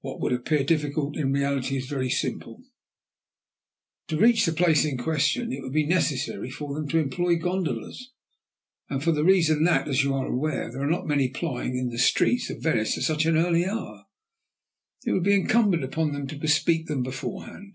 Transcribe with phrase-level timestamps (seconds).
[0.00, 2.62] "What would appear difficult, in reality is very simple.
[4.08, 8.10] To reach the place in question it would be necessary for them to employ gondolas,
[8.88, 11.90] and for the reason that, as you are aware, there are not many plying in
[11.90, 14.06] the streets of Venice at such an early hour,
[15.04, 17.74] it would be incumbent upon them to bespeak them beforehand.